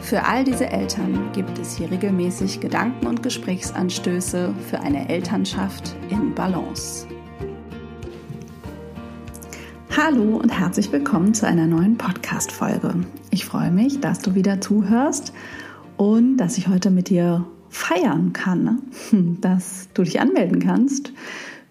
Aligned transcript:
Für 0.00 0.24
all 0.24 0.44
diese 0.44 0.68
Eltern 0.68 1.30
gibt 1.32 1.58
es 1.58 1.76
hier 1.76 1.90
regelmäßig 1.90 2.60
Gedanken 2.60 3.06
und 3.06 3.22
Gesprächsanstöße 3.22 4.54
für 4.70 4.80
eine 4.80 5.08
Elternschaft 5.08 5.96
in 6.08 6.34
Balance. 6.34 7.06
Hallo 9.96 10.36
und 10.36 10.50
herzlich 10.50 10.92
willkommen 10.92 11.34
zu 11.34 11.46
einer 11.46 11.66
neuen 11.66 11.98
Podcast-Folge. 11.98 12.94
Ich 13.30 13.44
freue 13.44 13.70
mich, 13.70 14.00
dass 14.00 14.20
du 14.20 14.34
wieder 14.34 14.60
zuhörst 14.60 15.32
und 15.96 16.36
dass 16.36 16.56
ich 16.56 16.68
heute 16.68 16.90
mit 16.90 17.08
dir 17.08 17.44
feiern 17.68 18.32
kann, 18.32 18.82
dass 19.40 19.88
du 19.94 20.02
dich 20.02 20.20
anmelden 20.20 20.60
kannst 20.60 21.12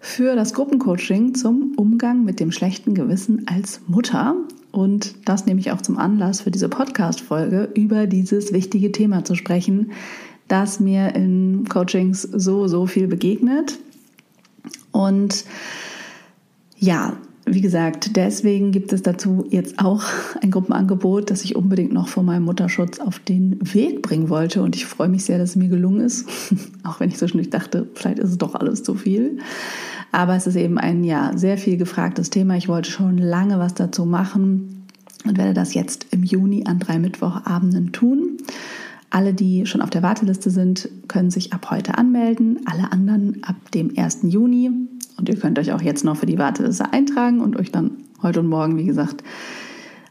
für 0.08 0.34
das 0.34 0.54
Gruppencoaching 0.54 1.34
zum 1.34 1.74
Umgang 1.76 2.24
mit 2.24 2.40
dem 2.40 2.50
schlechten 2.50 2.94
Gewissen 2.94 3.46
als 3.46 3.82
Mutter. 3.88 4.34
Und 4.72 5.14
das 5.28 5.44
nehme 5.44 5.60
ich 5.60 5.70
auch 5.70 5.82
zum 5.82 5.98
Anlass 5.98 6.40
für 6.40 6.50
diese 6.50 6.70
Podcast-Folge, 6.70 7.68
über 7.74 8.06
dieses 8.06 8.52
wichtige 8.52 8.90
Thema 8.90 9.24
zu 9.24 9.34
sprechen, 9.34 9.92
das 10.48 10.80
mir 10.80 11.14
in 11.14 11.66
Coachings 11.68 12.22
so, 12.22 12.68
so 12.68 12.86
viel 12.86 13.06
begegnet. 13.06 13.78
Und 14.92 15.44
ja, 16.78 17.18
wie 17.44 17.60
gesagt, 17.60 18.16
deswegen 18.16 18.72
gibt 18.72 18.92
es 18.94 19.02
dazu 19.02 19.46
jetzt 19.50 19.78
auch 19.78 20.02
ein 20.40 20.50
Gruppenangebot, 20.50 21.30
das 21.30 21.44
ich 21.44 21.54
unbedingt 21.54 21.92
noch 21.92 22.08
vor 22.08 22.22
meinem 22.22 22.44
Mutterschutz 22.44 22.98
auf 22.98 23.18
den 23.18 23.58
Weg 23.74 24.00
bringen 24.02 24.30
wollte. 24.30 24.62
Und 24.62 24.74
ich 24.74 24.86
freue 24.86 25.08
mich 25.08 25.24
sehr, 25.24 25.38
dass 25.38 25.50
es 25.50 25.56
mir 25.56 25.68
gelungen 25.68 26.00
ist, 26.00 26.26
auch 26.82 26.98
wenn 26.98 27.10
ich 27.10 27.18
zwischendurch 27.18 27.50
dachte, 27.50 27.86
vielleicht 27.94 28.18
ist 28.18 28.30
es 28.30 28.38
doch 28.38 28.54
alles 28.54 28.82
zu 28.82 28.94
viel. 28.94 29.38
Aber 30.12 30.36
es 30.36 30.46
ist 30.46 30.56
eben 30.56 30.78
ein 30.78 31.04
ja 31.04 31.32
sehr 31.36 31.58
viel 31.58 31.76
gefragtes 31.76 32.30
Thema. 32.30 32.56
Ich 32.56 32.68
wollte 32.68 32.90
schon 32.90 33.18
lange 33.18 33.58
was 33.58 33.74
dazu 33.74 34.04
machen 34.04 34.86
und 35.26 35.36
werde 35.36 35.54
das 35.54 35.74
jetzt 35.74 36.06
im 36.10 36.22
Juni 36.22 36.64
an 36.66 36.78
drei 36.78 36.98
Mittwochabenden 36.98 37.92
tun. 37.92 38.38
Alle, 39.10 39.32
die 39.32 39.64
schon 39.66 39.80
auf 39.80 39.90
der 39.90 40.02
Warteliste 40.02 40.50
sind, 40.50 40.88
können 41.08 41.30
sich 41.30 41.52
ab 41.52 41.70
heute 41.70 41.96
anmelden. 41.96 42.60
Alle 42.66 42.92
anderen 42.92 43.42
ab 43.42 43.56
dem 43.72 43.92
1. 43.96 44.20
Juni. 44.24 44.70
Und 45.16 45.28
ihr 45.28 45.36
könnt 45.36 45.58
euch 45.58 45.72
auch 45.72 45.80
jetzt 45.80 46.04
noch 46.04 46.16
für 46.16 46.26
die 46.26 46.38
Warteliste 46.38 46.92
eintragen 46.92 47.40
und 47.40 47.56
euch 47.56 47.72
dann 47.72 47.92
heute 48.22 48.40
und 48.40 48.48
morgen, 48.48 48.76
wie 48.76 48.84
gesagt, 48.84 49.22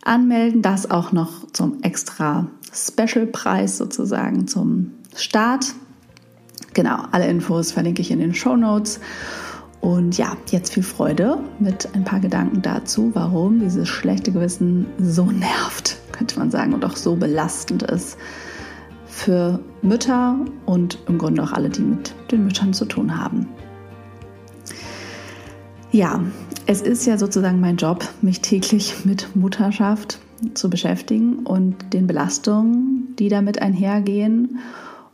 anmelden. 0.03 0.61
Das 0.61 0.89
auch 0.89 1.11
noch 1.11 1.51
zum 1.53 1.81
extra 1.83 2.47
Special-Preis 2.73 3.77
sozusagen 3.77 4.47
zum 4.47 4.91
Start. 5.15 5.73
Genau, 6.73 6.97
alle 7.11 7.27
Infos 7.27 7.71
verlinke 7.71 8.01
ich 8.01 8.11
in 8.11 8.19
den 8.19 8.33
Show 8.33 8.55
Notes. 8.55 8.99
Und 9.87 10.17
ja, 10.17 10.35
jetzt 10.51 10.73
viel 10.73 10.83
Freude 10.83 11.37
mit 11.59 11.87
ein 11.93 12.03
paar 12.03 12.19
Gedanken 12.19 12.61
dazu, 12.61 13.11
warum 13.13 13.61
dieses 13.61 13.87
schlechte 13.87 14.33
Gewissen 14.33 14.85
so 14.99 15.31
nervt, 15.31 15.97
könnte 16.11 16.37
man 16.37 16.51
sagen, 16.51 16.73
und 16.73 16.83
auch 16.83 16.97
so 16.97 17.15
belastend 17.15 17.83
ist 17.83 18.17
für 19.05 19.61
Mütter 19.81 20.37
und 20.65 20.99
im 21.07 21.17
Grunde 21.17 21.41
auch 21.41 21.53
alle, 21.53 21.69
die 21.69 21.83
mit 21.83 22.13
den 22.31 22.43
Müttern 22.43 22.73
zu 22.73 22.83
tun 22.83 23.17
haben. 23.17 23.47
Ja, 25.93 26.19
es 26.65 26.81
ist 26.81 27.05
ja 27.05 27.17
sozusagen 27.17 27.61
mein 27.61 27.77
Job, 27.77 28.05
mich 28.21 28.41
täglich 28.41 29.05
mit 29.05 29.37
Mutterschaft 29.37 30.19
zu 30.53 30.69
beschäftigen 30.69 31.45
und 31.45 31.93
den 31.93 32.07
Belastungen, 32.07 33.15
die 33.17 33.29
damit 33.29 33.61
einhergehen. 33.61 34.59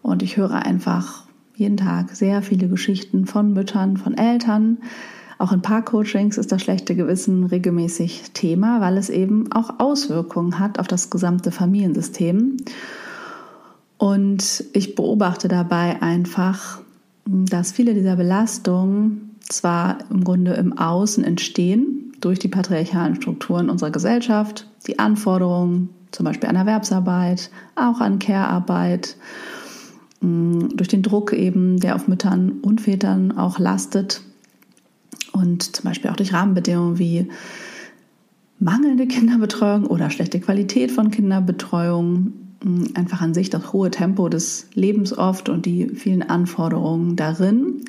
Und 0.01 0.23
ich 0.23 0.35
höre 0.35 0.65
einfach 0.65 1.27
jeden 1.55 1.77
Tag 1.77 2.15
sehr 2.15 2.41
viele 2.41 2.67
Geschichten 2.67 3.25
von 3.25 3.53
Müttern, 3.53 3.97
von 3.97 4.17
Eltern. 4.17 4.79
Auch 5.37 5.51
in 5.51 5.61
Paarcoachings 5.61 6.37
ist 6.37 6.51
das 6.51 6.61
schlechte 6.61 6.95
Gewissen 6.95 7.45
regelmäßig 7.45 8.31
Thema, 8.33 8.81
weil 8.81 8.97
es 8.97 9.09
eben 9.09 9.51
auch 9.51 9.79
Auswirkungen 9.79 10.59
hat 10.59 10.79
auf 10.79 10.87
das 10.87 11.09
gesamte 11.09 11.51
Familiensystem. 11.51 12.57
Und 13.97 14.63
ich 14.73 14.95
beobachte 14.95 15.47
dabei 15.47 16.01
einfach, 16.01 16.81
dass 17.25 17.71
viele 17.71 17.93
dieser 17.93 18.15
Belastungen 18.15 19.35
zwar 19.39 19.99
im 20.09 20.23
Grunde 20.23 20.53
im 20.53 20.77
Außen 20.77 21.23
entstehen 21.23 22.13
durch 22.19 22.39
die 22.39 22.47
patriarchalen 22.47 23.15
Strukturen 23.15 23.69
unserer 23.69 23.91
Gesellschaft, 23.91 24.67
die 24.87 24.99
Anforderungen 24.99 25.89
zum 26.11 26.25
Beispiel 26.25 26.49
an 26.49 26.55
Erwerbsarbeit, 26.55 27.49
auch 27.75 27.99
an 27.99 28.19
Care-Arbeit, 28.19 29.17
durch 30.23 30.87
den 30.87 31.03
Druck 31.03 31.33
eben, 31.33 31.79
der 31.79 31.95
auf 31.95 32.07
Müttern 32.07 32.53
und 32.61 32.81
Vätern 32.81 33.37
auch 33.37 33.59
lastet 33.59 34.21
und 35.33 35.75
zum 35.75 35.83
Beispiel 35.83 36.09
auch 36.09 36.15
durch 36.15 36.33
Rahmenbedingungen 36.33 36.97
wie 36.97 37.27
mangelnde 38.59 39.05
Kinderbetreuung 39.07 39.85
oder 39.85 40.09
schlechte 40.09 40.39
Qualität 40.39 40.91
von 40.91 41.11
Kinderbetreuung, 41.11 42.31
einfach 42.93 43.21
an 43.21 43.33
sich 43.33 43.49
das 43.49 43.73
hohe 43.73 43.91
Tempo 43.91 44.29
des 44.29 44.67
Lebens 44.73 45.17
oft 45.17 45.49
und 45.49 45.65
die 45.65 45.89
vielen 45.89 46.23
Anforderungen 46.23 47.17
darin. 47.17 47.81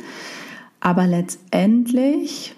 Aber 0.80 1.06
letztendlich 1.06 2.56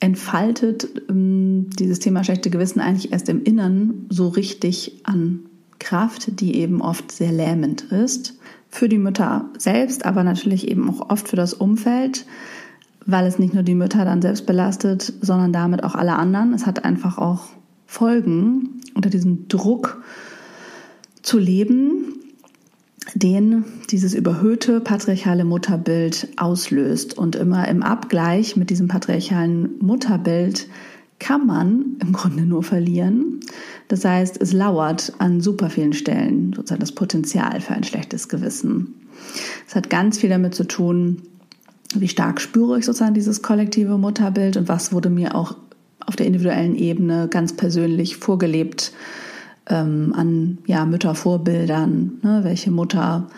entfaltet 0.00 0.88
dieses 1.08 2.00
Thema 2.00 2.24
schlechte 2.24 2.50
Gewissen 2.50 2.80
eigentlich 2.80 3.12
erst 3.12 3.28
im 3.28 3.44
Innern 3.44 4.06
so 4.08 4.26
richtig 4.28 5.00
an 5.04 5.40
Kraft, 5.78 6.40
die 6.40 6.56
eben 6.56 6.82
oft 6.82 7.12
sehr 7.12 7.30
lähmend 7.30 7.82
ist 7.92 8.34
für 8.74 8.88
die 8.88 8.98
Mütter 8.98 9.44
selbst, 9.56 10.04
aber 10.04 10.24
natürlich 10.24 10.66
eben 10.66 10.90
auch 10.90 11.08
oft 11.08 11.28
für 11.28 11.36
das 11.36 11.54
Umfeld, 11.54 12.26
weil 13.06 13.24
es 13.24 13.38
nicht 13.38 13.54
nur 13.54 13.62
die 13.62 13.76
Mütter 13.76 14.04
dann 14.04 14.20
selbst 14.20 14.46
belastet, 14.46 15.12
sondern 15.20 15.52
damit 15.52 15.84
auch 15.84 15.94
alle 15.94 16.16
anderen. 16.16 16.52
Es 16.52 16.66
hat 16.66 16.84
einfach 16.84 17.16
auch 17.16 17.50
Folgen 17.86 18.80
unter 18.96 19.10
diesem 19.10 19.46
Druck 19.46 20.02
zu 21.22 21.38
leben, 21.38 22.18
den 23.14 23.64
dieses 23.90 24.12
überhöhte 24.12 24.80
patriarchale 24.80 25.44
Mutterbild 25.44 26.30
auslöst. 26.36 27.16
Und 27.16 27.36
immer 27.36 27.68
im 27.68 27.84
Abgleich 27.84 28.56
mit 28.56 28.70
diesem 28.70 28.88
patriarchalen 28.88 29.78
Mutterbild 29.82 30.66
kann 31.18 31.46
man 31.46 31.96
im 32.00 32.12
Grunde 32.12 32.42
nur 32.42 32.62
verlieren. 32.62 33.40
Das 33.88 34.04
heißt, 34.04 34.40
es 34.40 34.52
lauert 34.52 35.12
an 35.18 35.40
super 35.40 35.70
vielen 35.70 35.92
Stellen 35.92 36.52
sozusagen 36.54 36.80
das 36.80 36.92
Potenzial 36.92 37.60
für 37.60 37.74
ein 37.74 37.84
schlechtes 37.84 38.28
Gewissen. 38.28 38.94
Es 39.66 39.74
hat 39.74 39.90
ganz 39.90 40.18
viel 40.18 40.30
damit 40.30 40.54
zu 40.54 40.64
tun, 40.64 41.22
wie 41.94 42.08
stark 42.08 42.40
spüre 42.40 42.78
ich 42.78 42.84
sozusagen 42.84 43.14
dieses 43.14 43.42
kollektive 43.42 43.98
Mutterbild 43.98 44.56
und 44.56 44.68
was 44.68 44.92
wurde 44.92 45.10
mir 45.10 45.34
auch 45.34 45.56
auf 46.00 46.16
der 46.16 46.26
individuellen 46.26 46.74
Ebene 46.74 47.28
ganz 47.30 47.54
persönlich 47.54 48.16
vorgelebt 48.16 48.92
ähm, 49.68 50.12
an 50.14 50.58
ja, 50.66 50.84
Müttervorbildern. 50.84 52.18
Ne? 52.22 52.40
Welche 52.42 52.70
Mutter 52.70 53.28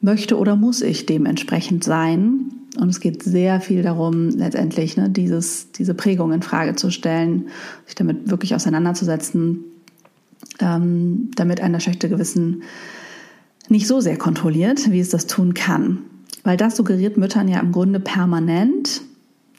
möchte 0.00 0.38
oder 0.38 0.56
muss 0.56 0.82
ich 0.82 1.06
dementsprechend 1.06 1.84
sein? 1.84 2.52
Und 2.78 2.88
es 2.88 3.00
geht 3.00 3.22
sehr 3.22 3.60
viel 3.60 3.82
darum, 3.82 4.30
letztendlich 4.30 4.96
ne, 4.96 5.08
dieses, 5.08 5.70
diese 5.72 5.94
Prägung 5.94 6.32
in 6.32 6.42
Frage 6.42 6.74
zu 6.74 6.90
stellen, 6.90 7.48
sich 7.86 7.94
damit 7.94 8.30
wirklich 8.30 8.54
auseinanderzusetzen, 8.54 9.64
ähm, 10.60 11.30
damit 11.36 11.60
ein 11.60 11.72
das 11.72 11.82
schlechte 11.84 12.08
Gewissen 12.08 12.62
nicht 13.68 13.86
so 13.86 14.00
sehr 14.00 14.18
kontrolliert, 14.18 14.90
wie 14.90 15.00
es 15.00 15.10
das 15.10 15.26
tun 15.26 15.54
kann. 15.54 16.00
Weil 16.42 16.56
das 16.56 16.76
suggeriert 16.76 17.16
Müttern 17.16 17.48
ja 17.48 17.60
im 17.60 17.72
Grunde 17.72 18.00
permanent, 18.00 19.02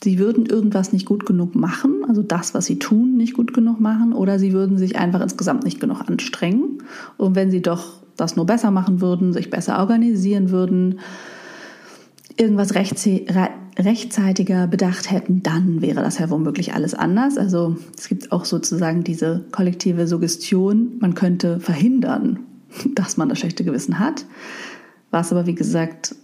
sie 0.03 0.19
würden 0.19 0.45
irgendwas 0.45 0.93
nicht 0.93 1.05
gut 1.05 1.25
genug 1.25 1.55
machen, 1.55 2.03
also 2.07 2.21
das, 2.21 2.53
was 2.53 2.65
sie 2.65 2.77
tun, 2.77 3.17
nicht 3.17 3.33
gut 3.33 3.53
genug 3.53 3.79
machen, 3.79 4.13
oder 4.13 4.37
sie 4.37 4.53
würden 4.53 4.77
sich 4.77 4.97
einfach 4.97 5.21
insgesamt 5.21 5.63
nicht 5.63 5.79
genug 5.79 6.01
anstrengen. 6.07 6.83
Und 7.17 7.35
wenn 7.35 7.49
sie 7.49 7.61
doch 7.61 8.01
das 8.15 8.35
nur 8.35 8.45
besser 8.45 8.71
machen 8.71 9.01
würden, 9.01 9.33
sich 9.33 9.49
besser 9.49 9.79
organisieren 9.79 10.51
würden, 10.51 10.99
irgendwas 12.37 12.75
rechtzeitiger 12.75 14.67
bedacht 14.67 15.09
hätten, 15.11 15.43
dann 15.43 15.81
wäre 15.81 16.01
das 16.01 16.19
ja 16.19 16.29
womöglich 16.29 16.73
alles 16.73 16.93
anders. 16.93 17.37
Also 17.37 17.77
es 17.97 18.07
gibt 18.07 18.31
auch 18.31 18.45
sozusagen 18.45 19.03
diese 19.03 19.45
kollektive 19.51 20.07
Suggestion, 20.07 20.93
man 20.99 21.15
könnte 21.15 21.59
verhindern, 21.59 22.39
dass 22.95 23.17
man 23.17 23.29
das 23.29 23.39
schlechte 23.39 23.63
Gewissen 23.63 23.99
hat, 23.99 24.25
was 25.11 25.31
aber 25.31 25.45
wie 25.45 25.55
gesagt 25.55 26.15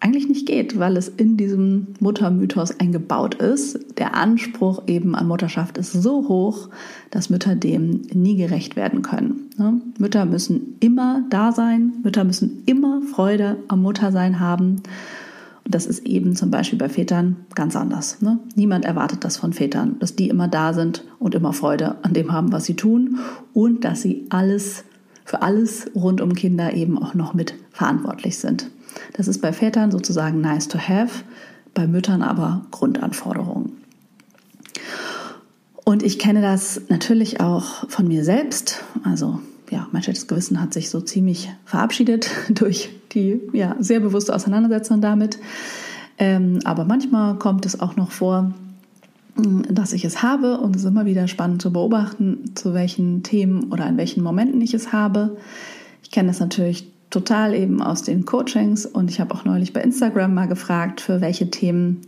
eigentlich 0.00 0.28
nicht 0.28 0.46
geht, 0.46 0.78
weil 0.78 0.96
es 0.96 1.08
in 1.08 1.36
diesem 1.36 1.88
Muttermythos 1.98 2.78
eingebaut 2.78 3.34
ist. 3.34 3.98
Der 3.98 4.14
Anspruch 4.14 4.84
eben 4.86 5.14
an 5.14 5.26
Mutterschaft 5.26 5.76
ist 5.76 5.92
so 5.92 6.28
hoch, 6.28 6.68
dass 7.10 7.30
Mütter 7.30 7.56
dem 7.56 8.02
nie 8.12 8.36
gerecht 8.36 8.76
werden 8.76 9.02
können. 9.02 9.50
Ne? 9.56 9.80
Mütter 9.98 10.24
müssen 10.24 10.76
immer 10.80 11.24
da 11.30 11.50
sein, 11.50 11.94
Mütter 12.04 12.22
müssen 12.22 12.62
immer 12.66 13.02
Freude 13.02 13.56
am 13.66 13.82
Muttersein 13.82 14.38
haben. 14.38 14.82
Das 15.70 15.84
ist 15.84 16.06
eben 16.06 16.34
zum 16.34 16.50
Beispiel 16.50 16.78
bei 16.78 16.88
Vätern 16.88 17.36
ganz 17.54 17.76
anders. 17.76 18.22
Ne? 18.22 18.38
Niemand 18.54 18.86
erwartet 18.86 19.22
das 19.24 19.36
von 19.36 19.52
Vätern, 19.52 19.98
dass 19.98 20.16
die 20.16 20.30
immer 20.30 20.48
da 20.48 20.72
sind 20.72 21.04
und 21.18 21.34
immer 21.34 21.52
Freude 21.52 21.96
an 22.02 22.14
dem 22.14 22.32
haben, 22.32 22.52
was 22.52 22.64
sie 22.64 22.74
tun 22.74 23.18
und 23.52 23.84
dass 23.84 24.00
sie 24.00 24.26
alles 24.30 24.84
für 25.26 25.42
alles 25.42 25.90
rund 25.94 26.22
um 26.22 26.32
Kinder 26.32 26.72
eben 26.72 26.98
auch 26.98 27.12
noch 27.12 27.34
mit 27.34 27.54
verantwortlich 27.70 28.38
sind. 28.38 28.70
Das 29.12 29.28
ist 29.28 29.42
bei 29.42 29.52
Vätern 29.52 29.90
sozusagen 29.90 30.40
nice 30.40 30.68
to 30.68 30.78
have, 30.78 31.22
bei 31.74 31.86
Müttern 31.86 32.22
aber 32.22 32.64
Grundanforderungen. 32.70 33.72
Und 35.84 36.02
ich 36.02 36.18
kenne 36.18 36.40
das 36.40 36.80
natürlich 36.88 37.40
auch 37.40 37.88
von 37.90 38.08
mir 38.08 38.24
selbst. 38.24 38.82
Also 39.04 39.40
ja, 39.70 39.88
mein 39.92 40.02
schlechtes 40.02 40.26
Gewissen 40.26 40.60
hat 40.60 40.72
sich 40.72 40.90
so 40.90 41.00
ziemlich 41.00 41.50
verabschiedet 41.64 42.30
durch 42.50 42.90
die 43.12 43.40
ja, 43.52 43.76
sehr 43.78 44.00
bewusste 44.00 44.34
Auseinandersetzung 44.34 45.00
damit. 45.00 45.38
Ähm, 46.18 46.60
aber 46.64 46.84
manchmal 46.84 47.36
kommt 47.36 47.64
es 47.66 47.80
auch 47.80 47.96
noch 47.96 48.10
vor, 48.10 48.52
mm, 49.36 49.62
dass 49.70 49.92
ich 49.92 50.04
es 50.04 50.22
habe 50.22 50.58
und 50.58 50.74
es 50.74 50.82
ist 50.82 50.88
immer 50.88 51.06
wieder 51.06 51.28
spannend 51.28 51.62
zu 51.62 51.72
beobachten, 51.72 52.52
zu 52.54 52.74
welchen 52.74 53.22
Themen 53.22 53.72
oder 53.72 53.86
in 53.86 53.96
welchen 53.96 54.22
Momenten 54.22 54.60
ich 54.60 54.74
es 54.74 54.92
habe. 54.92 55.36
Ich 56.02 56.10
kenne 56.10 56.28
das 56.28 56.40
natürlich 56.40 56.90
total 57.10 57.54
eben 57.54 57.82
aus 57.82 58.02
den 58.02 58.24
Coachings 58.24 58.84
und 58.84 59.10
ich 59.10 59.20
habe 59.20 59.34
auch 59.34 59.44
neulich 59.44 59.72
bei 59.72 59.80
Instagram 59.80 60.34
mal 60.34 60.48
gefragt, 60.48 61.00
für 61.00 61.20
welche 61.20 61.50
Themen 61.50 62.02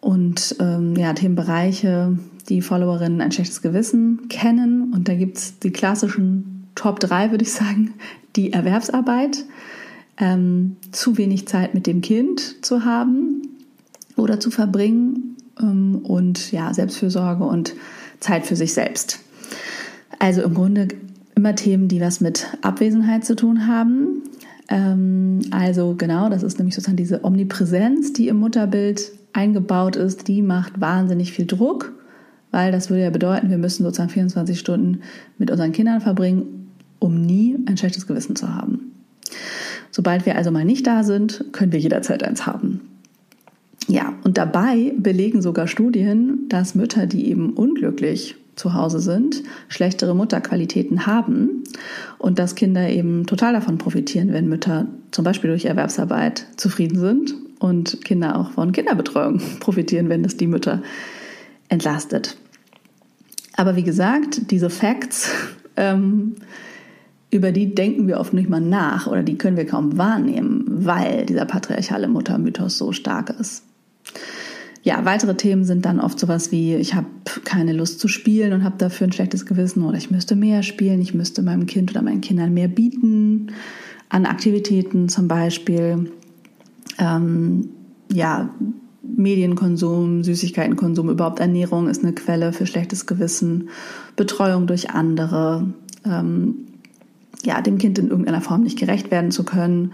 und 0.00 0.56
ähm, 0.60 0.96
ja, 0.96 1.12
Themenbereiche 1.12 2.16
die 2.48 2.62
Followerinnen 2.62 3.20
ein 3.20 3.32
schlechtes 3.32 3.62
Gewissen 3.62 4.28
kennen. 4.28 4.92
Und 4.92 5.08
da 5.08 5.14
gibt 5.14 5.38
es 5.38 5.58
die 5.58 5.70
klassischen 5.70 6.49
Top 6.74 7.00
3, 7.00 7.30
würde 7.30 7.44
ich 7.44 7.52
sagen, 7.52 7.94
die 8.36 8.52
Erwerbsarbeit, 8.52 9.44
ähm, 10.18 10.76
zu 10.92 11.16
wenig 11.18 11.48
Zeit 11.48 11.74
mit 11.74 11.86
dem 11.86 12.00
Kind 12.00 12.64
zu 12.64 12.84
haben 12.84 13.42
oder 14.16 14.38
zu 14.38 14.50
verbringen 14.50 15.36
ähm, 15.60 16.00
und 16.04 16.52
ja, 16.52 16.72
Selbstfürsorge 16.72 17.44
und 17.44 17.74
Zeit 18.20 18.46
für 18.46 18.56
sich 18.56 18.74
selbst. 18.74 19.20
Also 20.18 20.42
im 20.42 20.54
Grunde 20.54 20.88
immer 21.34 21.54
Themen, 21.54 21.88
die 21.88 22.00
was 22.00 22.20
mit 22.20 22.46
Abwesenheit 22.60 23.24
zu 23.24 23.34
tun 23.34 23.66
haben. 23.66 24.22
Ähm, 24.68 25.40
also 25.50 25.94
genau, 25.96 26.28
das 26.28 26.42
ist 26.42 26.58
nämlich 26.58 26.74
sozusagen 26.74 26.96
diese 26.96 27.24
Omnipräsenz, 27.24 28.12
die 28.12 28.28
im 28.28 28.38
Mutterbild 28.38 29.12
eingebaut 29.32 29.96
ist, 29.96 30.28
die 30.28 30.42
macht 30.42 30.80
wahnsinnig 30.80 31.32
viel 31.32 31.46
Druck, 31.46 31.92
weil 32.50 32.72
das 32.72 32.90
würde 32.90 33.04
ja 33.04 33.10
bedeuten, 33.10 33.48
wir 33.48 33.58
müssen 33.58 33.84
sozusagen 33.84 34.10
24 34.10 34.58
Stunden 34.58 35.00
mit 35.38 35.50
unseren 35.50 35.72
Kindern 35.72 36.00
verbringen, 36.00 36.59
um 37.00 37.20
nie 37.20 37.58
ein 37.66 37.76
schlechtes 37.76 38.06
Gewissen 38.06 38.36
zu 38.36 38.54
haben. 38.54 38.92
Sobald 39.90 40.24
wir 40.24 40.36
also 40.36 40.52
mal 40.52 40.64
nicht 40.64 40.86
da 40.86 41.02
sind, 41.02 41.46
können 41.52 41.72
wir 41.72 41.80
jederzeit 41.80 42.22
eins 42.22 42.46
haben. 42.46 42.80
Ja, 43.88 44.14
und 44.22 44.38
dabei 44.38 44.92
belegen 44.96 45.42
sogar 45.42 45.66
Studien, 45.66 46.48
dass 46.48 46.76
Mütter, 46.76 47.06
die 47.06 47.28
eben 47.28 47.54
unglücklich 47.54 48.36
zu 48.54 48.74
Hause 48.74 49.00
sind, 49.00 49.42
schlechtere 49.68 50.14
Mutterqualitäten 50.14 51.06
haben 51.06 51.64
und 52.18 52.38
dass 52.38 52.54
Kinder 52.54 52.88
eben 52.88 53.26
total 53.26 53.54
davon 53.54 53.78
profitieren, 53.78 54.32
wenn 54.32 54.48
Mütter 54.48 54.86
zum 55.10 55.24
Beispiel 55.24 55.50
durch 55.50 55.64
Erwerbsarbeit 55.64 56.46
zufrieden 56.56 56.98
sind 56.98 57.34
und 57.58 58.04
Kinder 58.04 58.38
auch 58.38 58.52
von 58.52 58.72
Kinderbetreuung 58.72 59.40
profitieren, 59.60 60.08
wenn 60.08 60.22
das 60.22 60.36
die 60.36 60.46
Mütter 60.46 60.82
entlastet. 61.68 62.36
Aber 63.56 63.76
wie 63.76 63.82
gesagt, 63.82 64.50
diese 64.50 64.70
Facts, 64.70 65.30
ähm, 65.76 66.36
über 67.30 67.52
die 67.52 67.74
denken 67.74 68.08
wir 68.08 68.18
oft 68.18 68.32
nicht 68.32 68.48
mal 68.48 68.60
nach 68.60 69.06
oder 69.06 69.22
die 69.22 69.38
können 69.38 69.56
wir 69.56 69.66
kaum 69.66 69.96
wahrnehmen, 69.96 70.64
weil 70.66 71.26
dieser 71.26 71.44
patriarchale 71.44 72.08
Muttermythos 72.08 72.76
so 72.76 72.92
stark 72.92 73.30
ist 73.38 73.64
ja, 74.82 75.04
weitere 75.04 75.36
Themen 75.36 75.64
sind 75.64 75.84
dann 75.84 76.00
oft 76.00 76.18
sowas 76.18 76.52
wie, 76.52 76.74
ich 76.74 76.94
habe 76.94 77.06
keine 77.44 77.72
Lust 77.72 78.00
zu 78.00 78.08
spielen 78.08 78.52
und 78.54 78.64
habe 78.64 78.78
dafür 78.78 79.08
ein 79.08 79.12
schlechtes 79.12 79.44
Gewissen 79.44 79.84
oder 79.84 79.98
ich 79.98 80.10
müsste 80.10 80.36
mehr 80.36 80.62
spielen, 80.62 81.02
ich 81.02 81.12
müsste 81.12 81.42
meinem 81.42 81.66
Kind 81.66 81.90
oder 81.90 82.02
meinen 82.02 82.22
Kindern 82.22 82.54
mehr 82.54 82.68
bieten 82.68 83.52
an 84.08 84.24
Aktivitäten 84.24 85.08
zum 85.08 85.28
Beispiel. 85.28 86.10
Ähm, 86.98 87.68
ja, 88.10 88.50
Medienkonsum, 89.02 90.24
Süßigkeitenkonsum, 90.24 91.10
überhaupt 91.10 91.40
Ernährung 91.40 91.88
ist 91.88 92.02
eine 92.02 92.14
Quelle 92.14 92.52
für 92.52 92.66
schlechtes 92.66 93.06
Gewissen, 93.06 93.68
Betreuung 94.16 94.66
durch 94.66 94.90
andere, 94.90 95.72
ähm, 96.06 96.66
ja, 97.44 97.60
dem 97.60 97.78
Kind 97.78 97.98
in 97.98 98.08
irgendeiner 98.08 98.40
Form 98.40 98.62
nicht 98.62 98.78
gerecht 98.78 99.10
werden 99.10 99.30
zu 99.30 99.44
können, 99.44 99.92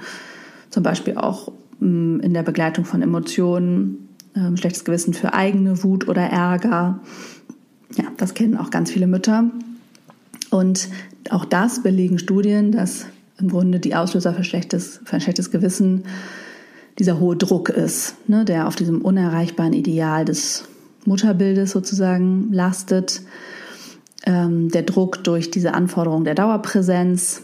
zum 0.70 0.82
Beispiel 0.82 1.16
auch 1.16 1.52
ähm, 1.80 2.20
in 2.20 2.34
der 2.34 2.42
Begleitung 2.42 2.84
von 2.84 3.02
Emotionen, 3.02 4.08
ähm, 4.34 4.56
schlechtes 4.56 4.84
Gewissen 4.84 5.14
für 5.14 5.34
eigene 5.34 5.82
Wut 5.82 6.08
oder 6.08 6.22
Ärger. 6.22 7.00
Ja, 7.96 8.04
das 8.16 8.34
kennen 8.34 8.56
auch 8.56 8.70
ganz 8.70 8.90
viele 8.90 9.06
Mütter. 9.06 9.50
Und 10.50 10.88
auch 11.30 11.44
das 11.44 11.82
belegen 11.82 12.18
Studien, 12.18 12.72
dass 12.72 13.06
im 13.38 13.48
Grunde 13.48 13.80
die 13.80 13.94
Auslöser 13.94 14.32
für, 14.32 14.44
schlechtes, 14.44 15.00
für 15.04 15.14
ein 15.14 15.20
schlechtes 15.20 15.50
Gewissen 15.50 16.04
dieser 16.98 17.20
hohe 17.20 17.36
Druck 17.36 17.68
ist, 17.68 18.16
ne, 18.28 18.44
der 18.44 18.66
auf 18.66 18.76
diesem 18.76 19.02
unerreichbaren 19.02 19.72
Ideal 19.72 20.24
des 20.24 20.64
Mutterbildes 21.04 21.70
sozusagen 21.70 22.52
lastet. 22.52 23.22
Ähm, 24.26 24.70
der 24.70 24.82
Druck 24.82 25.22
durch 25.24 25.50
diese 25.50 25.72
Anforderung 25.72 26.24
der 26.24 26.34
Dauerpräsenz 26.34 27.42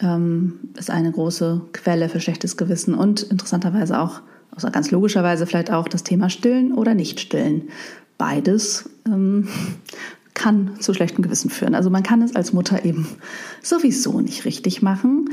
ähm, 0.00 0.60
ist 0.76 0.90
eine 0.90 1.10
große 1.10 1.62
Quelle 1.72 2.08
für 2.08 2.20
schlechtes 2.20 2.56
Gewissen 2.56 2.94
und 2.94 3.22
interessanterweise 3.22 3.98
auch 3.98 4.20
also 4.50 4.70
ganz 4.70 4.90
logischerweise 4.90 5.46
vielleicht 5.46 5.70
auch 5.70 5.88
das 5.88 6.02
Thema 6.02 6.30
Stillen 6.30 6.72
oder 6.72 6.94
Nicht-Stillen. 6.94 7.68
Beides 8.16 8.90
ähm, 9.06 9.48
kann 10.34 10.72
zu 10.80 10.94
schlechtem 10.94 11.22
Gewissen 11.22 11.50
führen. 11.50 11.74
Also 11.74 11.90
man 11.90 12.02
kann 12.02 12.22
es 12.22 12.36
als 12.36 12.52
Mutter 12.52 12.84
eben 12.84 13.08
sowieso 13.62 14.20
nicht 14.20 14.44
richtig 14.44 14.82
machen. 14.82 15.30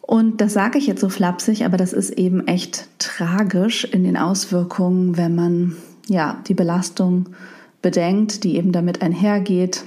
Und 0.00 0.40
das 0.40 0.52
sage 0.52 0.78
ich 0.78 0.86
jetzt 0.86 1.00
so 1.00 1.08
flapsig, 1.08 1.64
aber 1.64 1.76
das 1.76 1.92
ist 1.92 2.10
eben 2.10 2.46
echt 2.46 2.86
tragisch 2.98 3.84
in 3.84 4.04
den 4.04 4.16
Auswirkungen, 4.16 5.16
wenn 5.16 5.34
man 5.34 5.76
ja 6.06 6.38
die 6.48 6.54
Belastung 6.54 7.30
bedenkt, 7.82 8.44
die 8.44 8.56
eben 8.56 8.72
damit 8.72 9.02
einhergeht, 9.02 9.84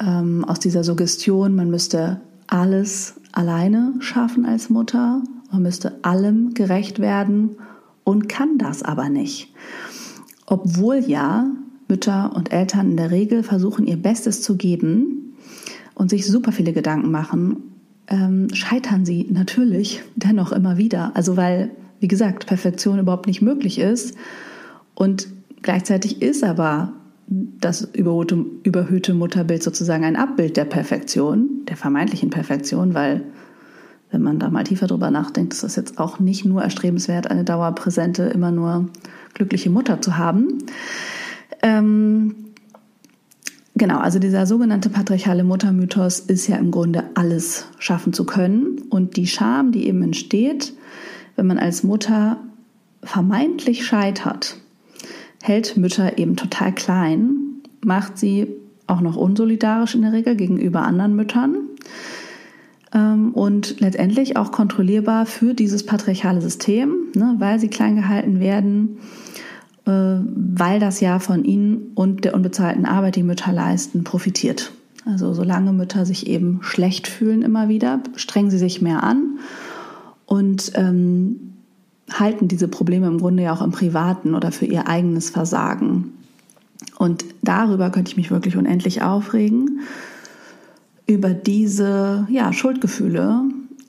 ähm, 0.00 0.44
aus 0.44 0.58
dieser 0.58 0.84
Suggestion, 0.84 1.54
man 1.54 1.70
müsste 1.70 2.20
alles 2.46 3.14
alleine 3.32 3.94
schaffen 4.00 4.46
als 4.46 4.70
Mutter 4.70 5.22
man 5.52 5.62
müsste 5.62 6.04
allem 6.04 6.54
gerecht 6.54 6.98
werden 6.98 7.56
und 8.04 8.28
kann 8.28 8.58
das 8.58 8.82
aber 8.82 9.08
nicht. 9.08 9.52
Obwohl 10.46 10.98
ja 10.98 11.46
Mütter 11.88 12.34
und 12.34 12.52
Eltern 12.52 12.90
in 12.90 12.96
der 12.96 13.10
Regel 13.10 13.42
versuchen, 13.42 13.86
ihr 13.86 13.96
Bestes 13.96 14.42
zu 14.42 14.56
geben 14.56 15.36
und 15.94 16.10
sich 16.10 16.26
super 16.26 16.52
viele 16.52 16.72
Gedanken 16.72 17.10
machen, 17.10 17.74
ähm, 18.08 18.48
scheitern 18.52 19.04
sie 19.04 19.26
natürlich 19.30 20.02
dennoch 20.14 20.52
immer 20.52 20.78
wieder. 20.78 21.12
Also 21.14 21.36
weil, 21.36 21.70
wie 22.00 22.08
gesagt, 22.08 22.46
Perfektion 22.46 22.98
überhaupt 22.98 23.26
nicht 23.26 23.42
möglich 23.42 23.78
ist. 23.78 24.14
Und 24.94 25.28
gleichzeitig 25.62 26.22
ist 26.22 26.44
aber 26.44 26.92
das 27.28 27.82
überhöhte, 27.82 29.14
Mutterbild 29.14 29.62
sozusagen 29.62 30.04
ein 30.04 30.16
Abbild 30.16 30.56
der 30.56 30.64
Perfektion, 30.64 31.64
der 31.68 31.76
vermeintlichen 31.76 32.30
Perfektion, 32.30 32.94
weil 32.94 33.24
wenn 34.10 34.22
man 34.22 34.38
da 34.38 34.48
mal 34.50 34.62
tiefer 34.62 34.86
drüber 34.86 35.10
nachdenkt, 35.10 35.52
ist 35.52 35.64
das 35.64 35.74
jetzt 35.74 35.98
auch 35.98 36.20
nicht 36.20 36.44
nur 36.44 36.62
erstrebenswert, 36.62 37.28
eine 37.28 37.42
dauerpräsente, 37.42 38.22
immer 38.24 38.52
nur 38.52 38.88
glückliche 39.34 39.70
Mutter 39.70 40.00
zu 40.00 40.16
haben. 40.16 40.58
Ähm, 41.62 42.36
genau, 43.74 43.98
also 43.98 44.20
dieser 44.20 44.46
sogenannte 44.46 44.90
patriarchale 44.90 45.42
Muttermythos 45.42 46.20
ist 46.20 46.46
ja 46.46 46.56
im 46.56 46.70
Grunde 46.70 47.02
alles 47.14 47.66
schaffen 47.78 48.12
zu 48.12 48.24
können. 48.24 48.82
Und 48.90 49.16
die 49.16 49.26
Scham, 49.26 49.72
die 49.72 49.88
eben 49.88 50.02
entsteht, 50.02 50.72
wenn 51.34 51.48
man 51.48 51.58
als 51.58 51.82
Mutter 51.82 52.38
vermeintlich 53.02 53.84
scheitert, 53.84 54.58
hält 55.46 55.76
Mütter 55.76 56.18
eben 56.18 56.36
total 56.36 56.74
klein, 56.74 57.36
macht 57.84 58.18
sie 58.18 58.48
auch 58.86 59.00
noch 59.00 59.16
unsolidarisch 59.16 59.94
in 59.94 60.02
der 60.02 60.12
Regel 60.12 60.36
gegenüber 60.36 60.82
anderen 60.82 61.14
Müttern 61.14 61.56
ähm, 62.92 63.32
und 63.32 63.80
letztendlich 63.80 64.36
auch 64.36 64.50
kontrollierbar 64.50 65.26
für 65.26 65.54
dieses 65.54 65.86
patriarchale 65.86 66.40
System, 66.40 66.94
ne, 67.14 67.36
weil 67.38 67.60
sie 67.60 67.68
klein 67.68 67.96
gehalten 67.96 68.40
werden, 68.40 68.98
äh, 69.86 69.90
weil 69.90 70.80
das 70.80 71.00
ja 71.00 71.18
von 71.18 71.44
ihnen 71.44 71.92
und 71.94 72.24
der 72.24 72.34
unbezahlten 72.34 72.86
Arbeit, 72.86 73.16
die 73.16 73.22
Mütter 73.22 73.52
leisten, 73.52 74.04
profitiert. 74.04 74.72
Also 75.04 75.32
solange 75.32 75.72
Mütter 75.72 76.04
sich 76.04 76.26
eben 76.26 76.58
schlecht 76.62 77.06
fühlen 77.06 77.42
immer 77.42 77.68
wieder, 77.68 78.00
strengen 78.16 78.50
sie 78.50 78.58
sich 78.58 78.82
mehr 78.82 79.04
an 79.04 79.38
und 80.26 80.72
ähm, 80.74 81.55
halten 82.12 82.48
diese 82.48 82.68
Probleme 82.68 83.06
im 83.06 83.18
Grunde 83.18 83.42
ja 83.42 83.52
auch 83.52 83.62
im 83.62 83.72
Privaten 83.72 84.34
oder 84.34 84.52
für 84.52 84.66
ihr 84.66 84.88
eigenes 84.88 85.30
Versagen. 85.30 86.12
Und 86.98 87.24
darüber 87.42 87.90
könnte 87.90 88.10
ich 88.10 88.16
mich 88.16 88.30
wirklich 88.30 88.56
unendlich 88.56 89.02
aufregen, 89.02 89.80
über 91.06 91.30
diese 91.30 92.26
ja, 92.30 92.52
Schuldgefühle. 92.52 93.42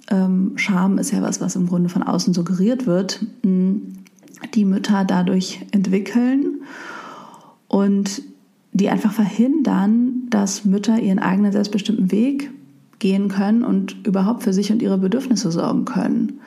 Ähm, 0.09 0.53
Scham 0.55 0.97
ist 0.97 1.11
ja 1.11 1.21
was, 1.21 1.41
was 1.41 1.55
im 1.55 1.67
Grunde 1.67 1.89
von 1.89 2.03
außen 2.03 2.33
suggeriert 2.33 2.85
wird, 2.85 3.25
die 3.43 4.65
Mütter 4.65 5.03
dadurch 5.05 5.65
entwickeln 5.71 6.61
und 7.67 8.21
die 8.71 8.89
einfach 8.89 9.11
verhindern, 9.11 10.27
dass 10.29 10.65
Mütter 10.65 10.99
ihren 10.99 11.19
eigenen 11.19 11.51
selbstbestimmten 11.51 12.11
Weg 12.11 12.51
gehen 12.99 13.27
können 13.27 13.63
und 13.63 13.95
überhaupt 14.05 14.43
für 14.43 14.53
sich 14.53 14.71
und 14.71 14.81
ihre 14.81 14.97
Bedürfnisse 14.97 15.51
sorgen 15.51 15.85
können. 15.85 16.39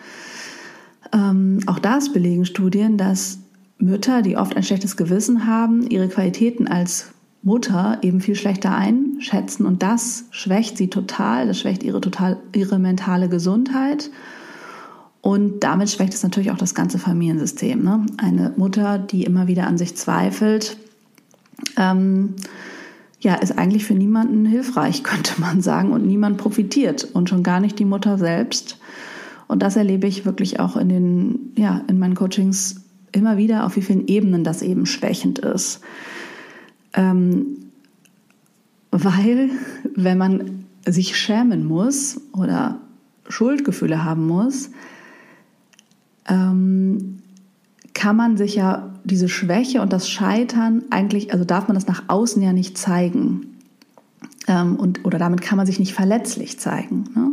Ähm, 1.12 1.60
auch 1.66 1.78
das 1.78 2.12
belegen 2.12 2.44
Studien, 2.44 2.96
dass 2.96 3.38
Mütter, 3.78 4.22
die 4.22 4.36
oft 4.36 4.56
ein 4.56 4.62
schlechtes 4.62 4.96
Gewissen 4.96 5.46
haben, 5.46 5.88
ihre 5.88 6.08
Qualitäten 6.08 6.68
als 6.68 7.12
Mutter 7.42 7.98
eben 8.02 8.20
viel 8.20 8.34
schlechter 8.34 8.74
einschätzen 8.74 9.64
und 9.64 9.82
das 9.82 10.24
schwächt 10.30 10.76
sie 10.76 10.88
total, 10.88 11.46
das 11.46 11.58
schwächt 11.58 11.82
ihre 11.82 12.02
total 12.02 12.36
ihre 12.54 12.78
mentale 12.78 13.30
Gesundheit 13.30 14.10
und 15.22 15.60
damit 15.60 15.90
schwächt 15.90 16.14
es 16.14 16.22
natürlich 16.22 16.50
auch 16.50 16.58
das 16.58 16.74
ganze 16.74 16.98
Familiensystem. 16.98 17.82
Ne? 17.82 18.06
Eine 18.16 18.52
Mutter, 18.56 18.98
die 18.98 19.24
immer 19.24 19.46
wieder 19.46 19.66
an 19.66 19.76
sich 19.76 19.96
zweifelt, 19.96 20.76
ähm, 21.76 22.36
ja, 23.20 23.34
ist 23.34 23.58
eigentlich 23.58 23.84
für 23.84 23.94
niemanden 23.94 24.46
hilfreich, 24.46 25.02
könnte 25.04 25.40
man 25.40 25.60
sagen, 25.60 25.92
und 25.92 26.06
niemand 26.06 26.38
profitiert 26.38 27.04
und 27.04 27.28
schon 27.28 27.42
gar 27.42 27.60
nicht 27.60 27.78
die 27.78 27.84
Mutter 27.84 28.16
selbst. 28.18 28.78
Und 29.50 29.62
das 29.62 29.74
erlebe 29.74 30.06
ich 30.06 30.24
wirklich 30.24 30.60
auch 30.60 30.76
in 30.76 30.88
den, 30.88 31.52
ja, 31.56 31.82
in 31.88 31.98
meinen 31.98 32.14
Coachings 32.14 32.84
immer 33.10 33.36
wieder, 33.36 33.66
auf 33.66 33.74
wie 33.74 33.82
vielen 33.82 34.06
Ebenen 34.06 34.44
das 34.44 34.62
eben 34.62 34.86
schwächend 34.86 35.40
ist. 35.40 35.80
Ähm, 36.94 37.56
weil, 38.92 39.50
wenn 39.96 40.18
man 40.18 40.64
sich 40.86 41.16
schämen 41.18 41.64
muss 41.64 42.20
oder 42.32 42.78
Schuldgefühle 43.28 44.04
haben 44.04 44.24
muss, 44.28 44.70
ähm, 46.28 47.18
kann 47.92 48.14
man 48.14 48.36
sich 48.36 48.54
ja 48.54 48.94
diese 49.02 49.28
Schwäche 49.28 49.82
und 49.82 49.92
das 49.92 50.08
Scheitern 50.08 50.84
eigentlich, 50.90 51.32
also 51.32 51.44
darf 51.44 51.66
man 51.66 51.74
das 51.74 51.88
nach 51.88 52.04
außen 52.06 52.40
ja 52.40 52.52
nicht 52.52 52.78
zeigen. 52.78 53.56
Ähm, 54.46 54.76
und, 54.76 55.04
oder 55.04 55.18
damit 55.18 55.40
kann 55.40 55.56
man 55.56 55.66
sich 55.66 55.80
nicht 55.80 55.92
verletzlich 55.92 56.60
zeigen. 56.60 57.04
Ne? 57.16 57.30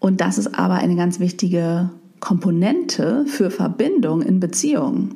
Und 0.00 0.20
das 0.20 0.38
ist 0.38 0.58
aber 0.58 0.74
eine 0.74 0.96
ganz 0.96 1.20
wichtige 1.20 1.90
Komponente 2.18 3.24
für 3.26 3.50
Verbindung 3.50 4.22
in 4.22 4.40
Beziehungen. 4.40 5.14